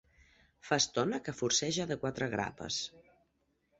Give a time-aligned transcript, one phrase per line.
[0.69, 2.81] Fa estona que forceja de quatre grapes.